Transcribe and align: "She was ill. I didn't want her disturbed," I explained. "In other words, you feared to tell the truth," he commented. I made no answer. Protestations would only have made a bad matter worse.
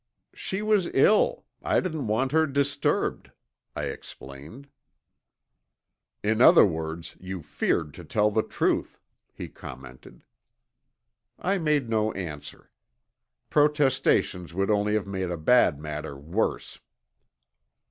"She 0.33 0.63
was 0.63 0.89
ill. 0.95 1.45
I 1.61 1.79
didn't 1.79 2.07
want 2.07 2.31
her 2.31 2.47
disturbed," 2.47 3.29
I 3.75 3.83
explained. 3.83 4.67
"In 6.23 6.41
other 6.41 6.65
words, 6.65 7.15
you 7.19 7.43
feared 7.43 7.93
to 7.93 8.03
tell 8.03 8.31
the 8.31 8.41
truth," 8.41 8.99
he 9.31 9.47
commented. 9.47 10.23
I 11.37 11.59
made 11.59 11.87
no 11.87 12.11
answer. 12.13 12.71
Protestations 13.51 14.55
would 14.55 14.71
only 14.71 14.95
have 14.95 15.05
made 15.05 15.29
a 15.29 15.37
bad 15.37 15.79
matter 15.79 16.17
worse. 16.17 16.79